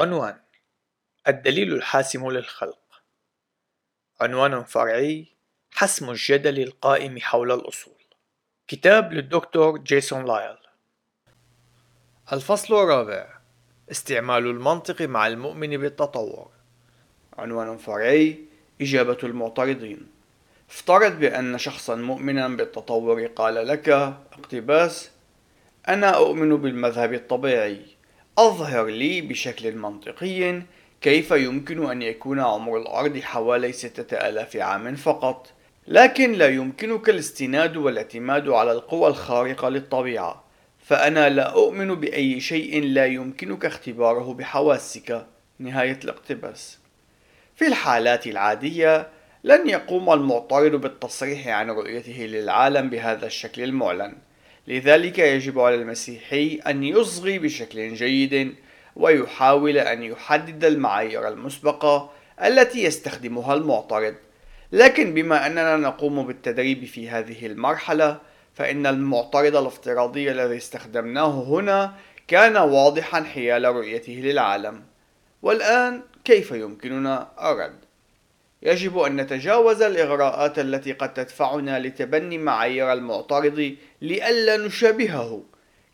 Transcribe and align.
عنوان 0.00 0.36
الدليل 1.28 1.72
الحاسم 1.72 2.30
للخلق. 2.30 3.02
عنوان 4.20 4.64
فرعي 4.64 5.26
حسم 5.70 6.10
الجدل 6.10 6.62
القائم 6.62 7.18
حول 7.20 7.52
الأصول. 7.52 8.02
كتاب 8.68 9.12
للدكتور 9.12 9.78
جيسون 9.78 10.24
لايل. 10.24 10.56
الفصل 12.32 12.74
الرابع 12.74 13.38
استعمال 13.90 14.46
المنطق 14.46 15.02
مع 15.02 15.26
المؤمن 15.26 15.76
بالتطور. 15.76 16.50
عنوان 17.38 17.76
فرعي 17.76 18.44
إجابة 18.80 19.18
المعترضين. 19.22 20.08
افترض 20.70 21.18
بأن 21.18 21.58
شخصا 21.58 21.94
مؤمنا 21.94 22.48
بالتطور 22.48 23.26
قال 23.26 23.66
لك 23.66 23.88
اقتباس 23.88 25.10
أنا 25.88 26.16
أؤمن 26.16 26.56
بالمذهب 26.56 27.14
الطبيعي. 27.14 28.01
أظهر 28.38 28.86
لي 28.86 29.20
بشكل 29.20 29.76
منطقي 29.76 30.62
كيف 31.00 31.30
يمكن 31.30 31.90
أن 31.90 32.02
يكون 32.02 32.40
عمر 32.40 32.78
الأرض 32.78 33.18
حوالي 33.18 33.72
ستة 33.72 34.16
آلاف 34.28 34.56
عام 34.56 34.96
فقط. 34.96 35.50
لكن 35.88 36.32
لا 36.32 36.48
يمكنك 36.48 37.08
الاستناد 37.08 37.76
والاعتماد 37.76 38.48
على 38.48 38.72
القوى 38.72 39.08
الخارقة 39.08 39.68
للطبيعة. 39.68 40.44
فأنا 40.78 41.28
لا 41.28 41.52
أؤمن 41.52 41.94
بأي 41.94 42.40
شيء 42.40 42.84
لا 42.84 43.06
يمكنك 43.06 43.64
اختباره 43.64 44.34
بحواسك. 44.34 45.26
نهاية 45.58 45.98
الاقتباس. 46.04 46.78
في 47.56 47.66
الحالات 47.66 48.26
العادية 48.26 49.08
لن 49.44 49.68
يقوم 49.68 50.12
المعترض 50.12 50.80
بالتصريح 50.80 51.48
عن 51.48 51.70
رؤيته 51.70 52.22
للعالم 52.22 52.90
بهذا 52.90 53.26
الشكل 53.26 53.62
المعلن. 53.62 54.14
لذلك 54.66 55.18
يجب 55.18 55.60
على 55.60 55.74
المسيحي 55.74 56.60
أن 56.66 56.84
يصغي 56.84 57.38
بشكل 57.38 57.94
جيد 57.94 58.54
ويحاول 58.96 59.78
أن 59.78 60.02
يحدد 60.02 60.64
المعايير 60.64 61.28
المسبقة 61.28 62.10
التي 62.44 62.84
يستخدمها 62.84 63.54
المعترض 63.54 64.14
لكن 64.72 65.14
بما 65.14 65.46
أننا 65.46 65.76
نقوم 65.76 66.26
بالتدريب 66.26 66.84
في 66.84 67.10
هذه 67.10 67.46
المرحلة 67.46 68.18
فإن 68.54 68.86
المعترض 68.86 69.56
الافتراضي 69.56 70.30
الذي 70.30 70.56
استخدمناه 70.56 71.42
هنا 71.42 71.94
كان 72.28 72.56
واضحا 72.56 73.22
حيال 73.22 73.64
رؤيته 73.64 74.12
للعالم 74.12 74.82
والآن 75.42 76.02
كيف 76.24 76.50
يمكننا 76.50 77.28
الرد؟ 77.42 77.78
يجب 78.62 78.98
أن 78.98 79.16
نتجاوز 79.16 79.82
الإغراءات 79.82 80.58
التي 80.58 80.92
قد 80.92 81.14
تدفعنا 81.14 81.78
لتبني 81.78 82.38
معايير 82.38 82.92
المعترض 82.92 83.76
لئلا 84.02 84.56
نشابهه 84.56 85.42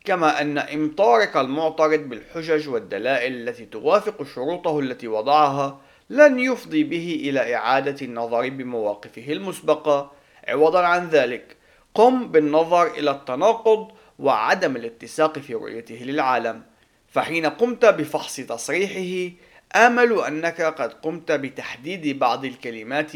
كما 0.05 0.41
أن 0.41 0.57
إمطارك 0.57 1.37
المعترض 1.37 1.99
بالحجج 1.99 2.69
والدلائل 2.69 3.33
التي 3.33 3.65
توافق 3.65 4.23
شروطه 4.35 4.79
التي 4.79 5.07
وضعها 5.07 5.81
لن 6.09 6.39
يفضي 6.39 6.83
به 6.83 7.21
إلى 7.23 7.55
إعادة 7.55 8.05
النظر 8.05 8.49
بمواقفه 8.49 9.25
المسبقة. 9.31 10.11
عوضا 10.47 10.85
عن 10.85 11.07
ذلك 11.07 11.57
قم 11.95 12.31
بالنظر 12.31 12.87
إلى 12.87 13.11
التناقض 13.11 13.91
وعدم 14.19 14.75
الاتساق 14.75 15.39
في 15.39 15.53
رؤيته 15.53 15.95
للعالم 15.95 16.63
فحين 17.07 17.45
قمت 17.45 17.85
بفحص 17.85 18.35
تصريحه 18.35 19.35
آمل 19.75 20.19
أنك 20.19 20.61
قد 20.61 20.93
قمت 20.93 21.31
بتحديد 21.31 22.19
بعض 22.19 22.45
الكلمات 22.45 23.11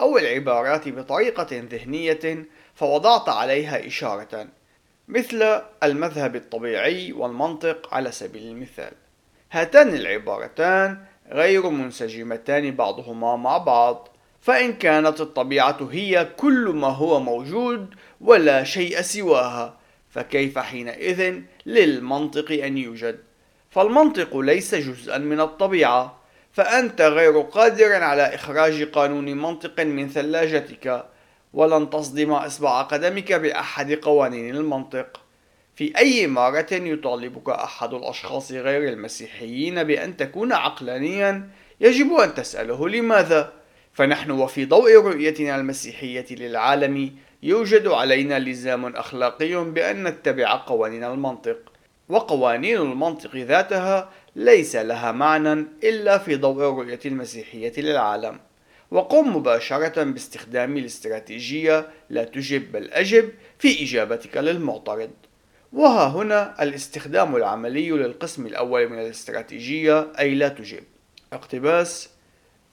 أو 0.00 0.18
العبارات 0.18 0.88
بطريقة 0.88 1.46
ذهنية 1.52 2.46
فوضعت 2.74 3.28
عليها 3.28 3.86
إشارة 3.86 4.46
مثل 5.08 5.62
المذهب 5.82 6.36
الطبيعي 6.36 7.12
والمنطق 7.12 7.94
على 7.94 8.12
سبيل 8.12 8.42
المثال. 8.42 8.92
هاتان 9.52 9.94
العبارتان 9.94 11.04
غير 11.32 11.68
منسجمتان 11.70 12.70
بعضهما 12.70 13.36
مع 13.36 13.58
بعض 13.58 14.08
فإن 14.40 14.72
كانت 14.72 15.20
الطبيعة 15.20 15.88
هي 15.92 16.28
كل 16.36 16.68
ما 16.68 16.88
هو 16.88 17.20
موجود 17.20 17.94
ولا 18.20 18.64
شيء 18.64 19.00
سواها 19.00 19.78
فكيف 20.10 20.58
حينئذ 20.58 21.40
للمنطق 21.66 22.52
أن 22.52 22.78
يوجد؟ 22.78 23.18
فالمنطق 23.74 24.36
ليس 24.36 24.74
جزءا 24.74 25.18
من 25.18 25.40
الطبيعة 25.40 26.16
فأنت 26.52 27.00
غير 27.00 27.40
قادر 27.40 27.92
على 27.92 28.22
إخراج 28.22 28.82
قانون 28.82 29.24
منطق 29.36 29.80
من 29.80 30.08
ثلاجتك 30.08 31.04
ولن 31.54 31.90
تصدم 31.90 32.32
إصبع 32.32 32.82
قدمك 32.82 33.32
بأحد 33.32 33.92
قوانين 33.92 34.56
المنطق. 34.56 35.20
في 35.76 35.98
أي 35.98 36.26
مرة 36.26 36.66
يطالبك 36.70 37.48
أحد 37.48 37.94
الأشخاص 37.94 38.52
غير 38.52 38.88
المسيحيين 38.92 39.84
بأن 39.84 40.16
تكون 40.16 40.52
عقلانيا؟ 40.52 41.48
يجب 41.80 42.12
أن 42.12 42.34
تسأله 42.34 42.88
لماذا؟ 42.88 43.52
فنحن 43.92 44.30
وفي 44.30 44.64
ضوء 44.64 44.96
رؤيتنا 44.96 45.56
المسيحية 45.56 46.26
للعالم 46.30 47.16
يوجد 47.42 47.86
علينا 47.86 48.38
لزام 48.38 48.86
أخلاقي 48.96 49.64
بأن 49.64 50.04
نتبع 50.04 50.54
قوانين 50.66 51.04
المنطق. 51.04 51.73
وقوانين 52.08 52.76
المنطق 52.76 53.36
ذاتها 53.36 54.10
ليس 54.36 54.76
لها 54.76 55.12
معنى 55.12 55.66
إلا 55.84 56.18
في 56.18 56.36
ضوء 56.36 56.56
الرؤية 56.56 57.00
المسيحية 57.06 57.72
للعالم. 57.76 58.40
وقم 58.90 59.36
مباشرة 59.36 60.02
باستخدام 60.02 60.76
الاستراتيجية 60.76 61.88
لا 62.10 62.24
تجب 62.24 62.72
بل 62.72 62.90
أجب 62.90 63.30
في 63.58 63.82
إجابتك 63.82 64.36
للمعترض. 64.36 65.10
وها 65.72 66.08
هنا 66.08 66.62
الاستخدام 66.62 67.36
العملي 67.36 67.90
للقسم 67.90 68.46
الأول 68.46 68.88
من 68.88 68.98
الاستراتيجية 68.98 70.12
أي 70.18 70.34
لا 70.34 70.48
تجب 70.48 70.84
اقتباس 71.32 72.08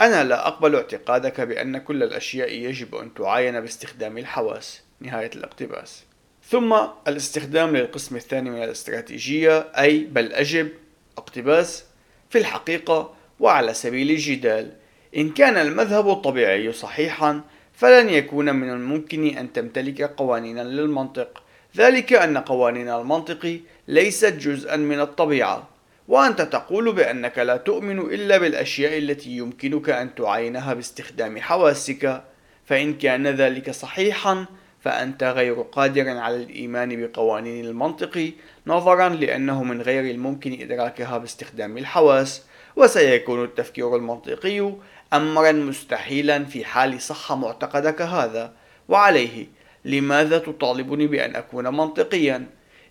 أنا 0.02 0.24
لا 0.24 0.48
أقبل 0.48 0.76
اعتقادك 0.76 1.42
بأن 1.42 1.78
كل 1.78 2.04
الأشياء 2.04 2.52
يجب 2.52 2.96
أن 2.96 3.14
تعاين 3.14 3.62
باستخدام 3.62 4.18
الحواس. 4.18 4.82
نهاية 5.00 5.32
الاقتباس. 5.36 6.04
ثم 6.50 6.76
الاستخدام 7.08 7.78
للقسم 7.78 8.16
الثاني 8.16 8.50
من 8.50 8.64
الاستراتيجية 8.64 9.60
أي 9.60 9.98
بل 10.00 10.34
أجب 10.34 10.70
اقتباس 11.18 11.86
في 12.30 12.38
الحقيقة 12.38 13.14
وعلى 13.40 13.74
سبيل 13.74 14.12
الجدال. 14.12 14.72
إن 15.18 15.30
كان 15.30 15.58
المذهب 15.58 16.10
الطبيعي 16.10 16.72
صحيحا 16.72 17.42
فلن 17.74 18.10
يكون 18.10 18.56
من 18.56 18.70
الممكن 18.70 19.38
أن 19.38 19.54
تمتلك 19.54 20.02
قوانينا 20.02 20.62
للمنطق. 20.62 21.44
ذلك 21.78 22.14
أن 22.14 22.38
قوانين 22.38 22.90
المنطق 22.90 23.60
ليست 23.88 24.34
جزءا 24.34 24.76
من 24.76 25.00
الطبيعة 25.00 25.70
وأنت 26.08 26.42
تقول 26.42 26.94
بأنك 26.94 27.38
لا 27.38 27.58
تؤمن 27.58 28.00
إلا 28.00 28.38
بالأشياء 28.38 28.98
التي 28.98 29.30
يمكنك 29.30 29.90
أن 29.90 30.16
تعاينها 30.16 30.74
باستخدام 30.74 31.42
حواسك. 31.42 32.24
فإن 32.66 32.94
كان 32.94 33.28
ذلك 33.28 33.72
صحيحا 33.72 34.46
فأنت 34.82 35.24
غير 35.24 35.62
قادر 35.62 36.18
على 36.18 36.36
الإيمان 36.36 37.06
بقوانين 37.06 37.66
المنطق 37.66 38.32
نظرا 38.68 39.10
لأنه 39.10 39.64
من 39.64 39.82
غير 39.82 40.12
الممكن 40.12 40.62
إدراكها 40.62 41.18
باستخدام 41.18 41.78
الحواس 41.78 42.46
وسيكون 42.76 43.44
التفكير 43.44 43.96
المنطقي 43.96 44.74
أمرا 45.14 45.52
مستحيلا 45.52 46.46
في 46.46 46.66
حال 46.66 47.02
صح 47.02 47.32
معتقدك 47.32 48.02
هذا. 48.02 48.54
وعليه 48.90 49.48
لماذا 49.86 50.38
تطالبني 50.38 51.08
بأن 51.08 51.36
أكون 51.36 51.68
منطقيا؟ 51.68 52.46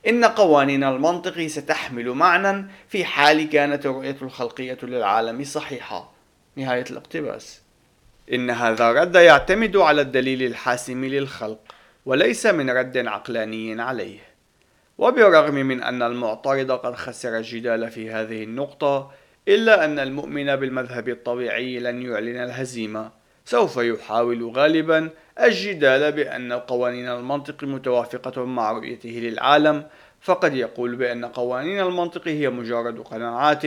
إن 0.09 0.25
قوانين 0.25 0.85
المنطق 0.85 1.47
ستحمل 1.47 2.09
معنى 2.09 2.67
في 2.89 3.05
حال 3.05 3.51
كانت 3.51 3.87
الرؤية 3.87 4.17
الخلقية 4.23 4.79
للعالم 4.83 5.45
صحيحة. 5.45 6.13
نهاية 6.57 6.85
الاقتباس. 6.91 7.61
إن 8.33 8.51
هذا 8.51 8.91
الرد 8.91 9.15
يعتمد 9.15 9.77
على 9.77 10.01
الدليل 10.01 10.43
الحاسم 10.43 11.05
للخلق. 11.05 11.59
وليس 12.07 12.47
من 12.47 12.71
رد 12.71 13.07
عقلاني 13.07 13.83
عليه. 13.83 14.19
وبالرغم 14.99 15.55
من 15.55 15.83
أن 15.83 16.03
المعترض 16.03 16.73
قد 16.73 16.95
خسر 16.95 17.37
الجدال 17.37 17.91
في 17.91 18.11
هذه 18.11 18.45
النقطة 18.45 19.11
إلا 19.49 19.85
أن 19.85 19.99
المؤمن 19.99 20.57
بالمذهب 20.57 21.09
الطبيعي 21.09 21.79
لن 21.79 22.03
يعلن 22.03 22.37
الهزيمة. 22.37 23.11
سوف 23.45 23.77
يحاول 23.77 24.51
غالبا 24.51 25.11
الجدال 25.41 26.13
بأن 26.13 26.53
قوانين 26.53 27.09
المنطق 27.09 27.65
متوافقة 27.65 28.45
مع 28.45 28.73
رؤيته 28.73 29.11
للعالم 29.11 29.87
فقد 30.21 30.55
يقول 30.55 30.97
بأن 30.97 31.25
قوانين 31.25 31.81
المنطق 31.81 32.29
هي 32.29 32.51
مجرد 32.51 32.99
قناعات 32.99 33.63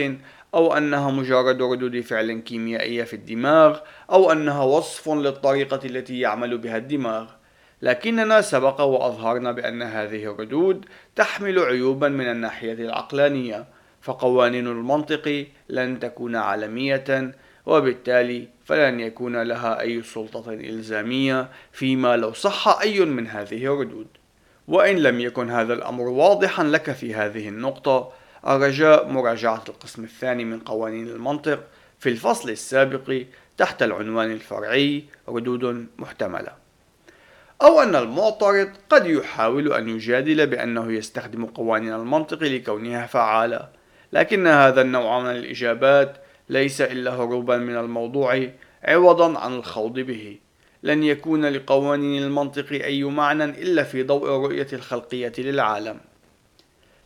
أو 0.54 0.76
أنها 0.76 1.10
مجرد 1.10 1.62
ردود 1.62 2.00
فعل 2.00 2.32
كيميائية 2.32 3.04
في 3.04 3.16
الدماغ 3.16 3.78
أو 4.10 4.32
أنها 4.32 4.62
وصف 4.62 5.08
للطريقة 5.08 5.80
التي 5.84 6.20
يعمل 6.20 6.58
بها 6.58 6.76
الدماغ. 6.76 7.26
لكننا 7.84 8.40
سبق 8.40 8.80
وأظهرنا 8.80 9.52
بأن 9.52 9.82
هذه 9.82 10.24
الردود 10.24 10.84
تحمل 11.16 11.58
عيوبا 11.58 12.08
من 12.08 12.30
الناحية 12.30 12.72
العقلانية 12.72 13.64
فقوانين 14.02 14.66
المنطق 14.66 15.46
لن 15.68 16.00
تكون 16.00 16.36
عالمية 16.36 17.34
وبالتالي 17.66 18.48
فلن 18.64 19.00
يكون 19.00 19.42
لها 19.42 19.80
أي 19.80 20.02
سلطة 20.02 20.52
إلزامية 20.52 21.48
فيما 21.72 22.16
لو 22.16 22.32
صح 22.32 22.78
أي 22.80 23.00
من 23.00 23.26
هذه 23.26 23.66
الردود. 23.66 24.06
وإن 24.68 24.96
لم 24.96 25.20
يكن 25.20 25.50
هذا 25.50 25.74
الأمر 25.74 26.08
واضحا 26.08 26.64
لك 26.64 26.90
في 26.92 27.14
هذه 27.14 27.48
النقطة 27.48 28.12
الرجاء 28.46 29.08
مراجعة 29.08 29.64
القسم 29.68 30.04
الثاني 30.04 30.44
من 30.44 30.58
قوانين 30.60 31.08
المنطق 31.08 31.64
في 31.98 32.08
الفصل 32.08 32.50
السابق 32.50 33.22
تحت 33.56 33.82
العنوان 33.82 34.30
الفرعي 34.30 35.04
ردود 35.28 35.86
محتملة. 35.98 36.63
أو 37.62 37.82
أن 37.82 37.96
المعترض 37.96 38.68
قد 38.90 39.06
يحاول 39.06 39.72
أن 39.72 39.88
يجادل 39.88 40.46
بأنه 40.46 40.92
يستخدم 40.92 41.46
قوانين 41.46 41.92
المنطق 41.92 42.42
لكونها 42.42 43.06
فعالة 43.06 43.68
لكن 44.12 44.46
هذا 44.46 44.80
النوع 44.80 45.20
من 45.20 45.30
الإجابات 45.30 46.16
ليس 46.48 46.80
إلا 46.80 47.10
هروبا 47.10 47.56
من 47.56 47.76
الموضوع 47.76 48.48
عوضا 48.84 49.38
عن 49.38 49.54
الخوض 49.54 49.92
به. 49.92 50.38
لن 50.82 51.02
يكون 51.02 51.46
لقوانين 51.46 52.22
المنطق 52.22 52.72
أي 52.72 53.04
معنى 53.04 53.44
إلا 53.44 53.82
في 53.82 54.02
ضوء 54.02 54.36
الرؤية 54.36 54.66
الخلقية 54.72 55.32
للعالم. 55.38 56.00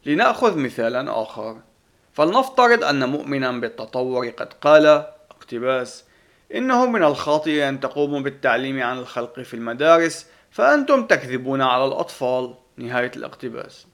لنأخذ 0.06 0.58
مثالا 0.58 1.22
آخر. 1.22 1.56
فلنفترض 2.12 2.84
أن 2.84 3.08
مؤمنا 3.08 3.52
بالتطور 3.52 4.28
قد 4.28 4.52
قال 4.52 4.86
اقتباس 5.30 6.04
إنه 6.54 6.86
من 6.86 7.04
الخاطئ 7.04 7.68
أن 7.68 7.80
تقوموا 7.80 8.20
بالتعليم 8.20 8.82
عن 8.82 8.98
الخلق 8.98 9.40
في 9.40 9.54
المدارس 9.54 10.26
فأنتم 10.50 11.06
تكذبون 11.06 11.62
على 11.62 11.84
الأطفال. 11.84 12.54
نهاية 12.76 13.10
الاقتباس. 13.16 13.86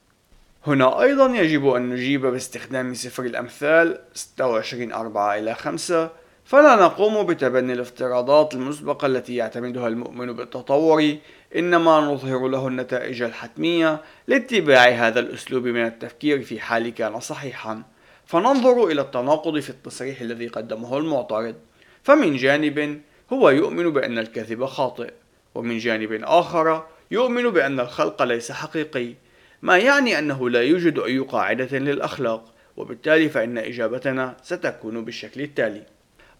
هنا 0.67 1.03
أيضا 1.03 1.27
يجب 1.27 1.69
أن 1.69 1.91
نجيب 1.91 2.27
باستخدام 2.27 2.95
سفر 2.95 3.23
الأمثال 3.23 3.99
26 4.15 4.93
4 4.93 5.39
إلى 5.39 5.55
5 5.55 6.11
فلا 6.45 6.77
نقوم 6.77 7.27
بتبني 7.27 7.73
الافتراضات 7.73 8.55
المسبقة 8.55 9.07
التي 9.07 9.37
يعتمدها 9.37 9.89
المؤمن 9.89 10.33
بالتطور 10.33 11.17
إنما 11.57 12.01
نظهر 12.01 12.49
له 12.49 12.69
النتائج 12.69 13.23
الحتمية 13.23 14.01
لاتباع 14.27 14.89
هذا 14.89 15.21
الأسلوب 15.21 15.67
من 15.67 15.85
التفكير 15.87 16.43
في 16.43 16.61
حال 16.61 16.95
كان 16.95 17.21
صحيحا. 17.21 17.83
فننظر 18.27 18.87
إلى 18.87 19.01
التناقض 19.01 19.59
في 19.59 19.71
التصريح 19.71 20.21
الذي 20.21 20.47
قدمه 20.47 20.99
المعترض. 20.99 21.55
فمن 22.03 22.37
جانب 22.37 23.01
هو 23.33 23.51
يؤمن 23.51 23.91
بأن 23.91 24.19
الكذب 24.19 24.65
خاطئ. 24.65 25.13
ومن 25.55 25.79
جانب 25.79 26.13
آخر 26.25 26.87
يؤمن 27.11 27.51
بأن 27.51 27.81
الخلق 27.81 28.23
ليس 28.23 28.53
حقيقي 28.53 29.15
ما 29.63 29.79
يعني 29.79 30.19
أنه 30.19 30.51
لا 30.51 30.63
يوجد 30.63 30.99
أي 30.99 31.19
قاعدة 31.19 31.79
للأخلاق 31.79 32.55
وبالتالي 32.77 33.29
فإن 33.29 33.59
إجابتنا 33.59 34.37
ستكون 34.43 35.05
بالشكل 35.05 35.41
التالي. 35.41 35.83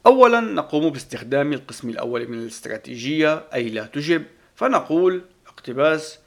أولا 0.07 0.41
نقوم 0.41 0.91
باستخدام 0.91 1.53
القسم 1.53 1.89
الأول 1.89 2.29
من 2.29 2.39
الاستراتيجية 2.39 3.45
أي 3.55 3.69
لا 3.69 3.87
تجب 3.87 4.23
فنقول 4.55 5.23
اقتباس 5.47 6.19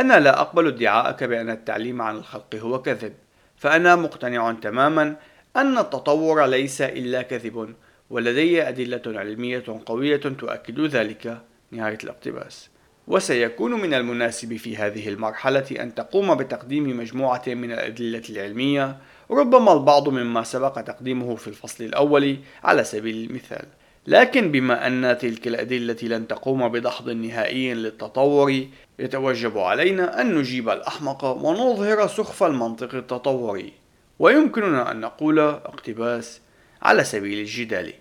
أنا 0.00 0.20
لا 0.20 0.40
أقبل 0.40 0.66
ادعاءك 0.66 1.24
بأن 1.24 1.50
التعليم 1.50 2.02
عن 2.02 2.16
الخلق 2.16 2.54
هو 2.54 2.82
كذب 2.82 3.12
فأنا 3.56 3.96
مقتنع 3.96 4.52
تماما 4.52 5.16
أن 5.56 5.78
التطور 5.78 6.46
ليس 6.46 6.82
إلا 6.82 7.22
كذب 7.22 7.74
ولدي 8.10 8.68
أدلة 8.68 9.02
علمية 9.06 9.64
قوية 9.86 10.16
تؤكد 10.16 10.80
ذلك. 10.80 11.49
نهاية 11.72 11.98
الاقتباس. 12.04 12.68
وسيكون 13.08 13.80
من 13.80 13.94
المناسب 13.94 14.56
في 14.56 14.76
هذه 14.76 15.08
المرحلة 15.08 15.66
أن 15.80 15.94
تقوم 15.94 16.34
بتقديم 16.34 16.98
مجموعة 16.98 17.42
من 17.46 17.72
الأدلة 17.72 18.22
العلمية. 18.30 18.96
ربما 19.30 19.72
البعض 19.72 20.08
مما 20.08 20.42
سبق 20.42 20.80
تقديمه 20.80 21.36
في 21.36 21.48
الفصل 21.48 21.84
الأول 21.84 22.36
على 22.64 22.84
سبيل 22.84 23.30
المثال. 23.30 23.66
لكن 24.06 24.52
بما 24.52 24.86
أن 24.86 25.18
تلك 25.18 25.46
الأدلة 25.48 25.96
لن 26.02 26.28
تقوم 26.28 26.68
بدحض 26.68 27.10
نهائي 27.10 27.74
للتطور 27.74 28.66
يتوجب 28.98 29.58
علينا 29.58 30.20
أن 30.20 30.34
نجيب 30.34 30.68
الأحمق 30.68 31.24
ونظهر 31.24 32.06
سخف 32.06 32.42
المنطق 32.42 32.94
التطوري. 32.94 33.72
ويمكننا 34.18 34.90
أن 34.90 35.00
نقول 35.00 35.38
اقتباس 35.38 36.40
على 36.82 37.04
سبيل 37.04 37.38
الجدال. 37.38 37.92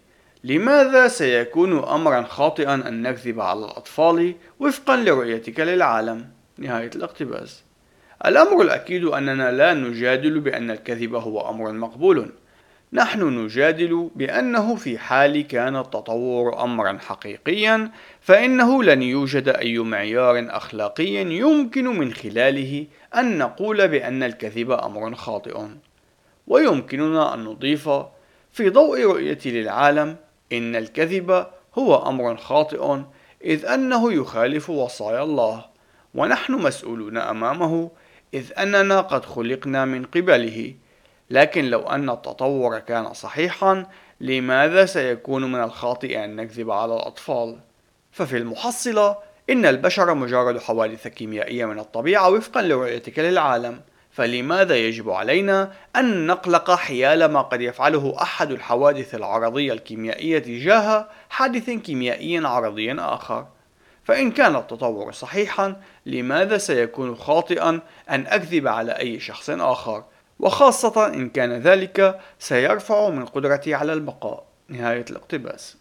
لماذا 0.44 1.08
سيكون 1.08 1.84
أمرا 1.84 2.22
خاطئا 2.22 2.74
أن 2.74 3.02
نكذب 3.02 3.40
على 3.40 3.60
الأطفال 3.60 4.36
وفقا 4.60 4.98
لرؤيتك 4.98 5.60
للعالم؟ 5.60 6.26
نهاية 6.58 6.90
الاقتباس. 6.96 7.64
الأمر 8.26 8.62
الأكيد 8.62 9.06
أننا 9.06 9.52
لا 9.52 9.74
نجادل 9.74 10.40
بأن 10.40 10.72
الكذب 10.72 11.16
هو 11.16 11.50
أمر 11.50 11.72
مقبول. 11.72 12.32
نحن 12.94 13.24
نجادل 13.24 14.10
بأنه 14.16 14.76
في 14.76 14.98
حال 14.98 15.48
كان 15.48 15.76
التطور 15.76 16.64
أمرا 16.64 16.98
حقيقيا 16.98 17.92
فإنه 18.22 18.84
لن 18.84 19.02
يوجد 19.02 19.50
أي 19.50 19.78
معيار 19.80 20.48
أخلاقي 20.50 21.16
يمكن 21.16 21.86
من 21.86 22.14
خلاله 22.14 22.86
أن 23.16 23.38
نقول 23.38 23.88
بأن 23.88 24.24
الكذب 24.24 24.72
أمر 24.72 25.16
خاطئ. 25.16 25.58
ويمكننا 26.48 27.34
أن 27.34 27.44
نضيف 27.44 27.90
في 28.52 28.70
ضوء 28.70 29.04
رؤيتي 29.04 29.62
للعالم 29.62 30.16
إن 30.54 30.76
الكذب 30.76 31.48
هو 31.78 32.10
أمر 32.10 32.38
خاطئ 32.38 32.98
إذ 33.44 33.66
أنه 33.66 34.14
يخالف 34.14 34.70
وصايا 34.70 35.24
الله. 35.24 35.66
ونحن 36.16 36.54
مسؤولون 36.54 37.18
أمامه 37.18 37.92
إذ 38.34 38.52
أننا 38.58 39.02
قد 39.02 39.26
خلقنا 39.26 39.86
من 39.86 40.06
قبله. 40.06 40.76
لكن 41.30 41.66
لو 41.66 41.80
أن 41.80 42.10
التطور 42.10 42.80
كان 42.80 43.14
صحيحا 43.14 43.86
لماذا 44.22 44.86
سيكون 44.86 45.52
من 45.52 45.64
الخاطئ 45.64 46.24
أن 46.24 46.36
نكذب 46.36 46.72
على 46.72 46.96
الأطفال؟ 46.96 47.60
ففي 48.12 48.38
المحصلة 48.38 49.18
إن 49.50 49.66
البشر 49.66 50.14
مجرد 50.14 50.60
حوادث 50.60 51.08
كيميائية 51.08 51.66
من 51.66 51.80
الطبيعة 51.80 52.30
وفقا 52.30 52.62
لرؤيتك 52.62 53.20
للعالم. 53.20 53.82
فلماذا 54.20 54.78
يجب 54.78 55.10
علينا 55.10 55.72
أن 55.96 56.28
نقلق 56.28 56.72
حيال 56.72 57.26
ما 57.26 57.42
قد 57.42 57.62
يفعله 57.62 58.16
أحد 58.22 58.52
الحوادث 58.52 59.16
العرضية 59.16 59.74
الكيميائية 59.74 60.40
تجاه 60.40 61.08
حادث 61.30 61.70
كيميائي 61.70 62.38
عرضي 62.38 62.94
آخر؟ 62.94 63.48
فإن 64.04 64.32
كان 64.32 64.56
التطور 64.56 65.12
صحيحا 65.12 65.82
لماذا 66.06 66.58
سيكون 66.58 67.16
خاطئا 67.16 67.80
أن 68.10 68.28
أكذب 68.28 68.68
على 68.68 68.92
أي 68.92 69.20
شخص 69.20 69.50
آخر؟ 69.50 70.04
وخاصة 70.40 71.08
إن 71.08 71.30
كان 71.30 71.52
ذلك 71.52 72.20
سيرفع 72.40 73.10
من 73.10 73.26
قدرتي 73.26 73.74
على 73.74 73.94
البقاء. 73.94 74.44
نهاية 74.70 75.06
الاقتباس 75.10 75.78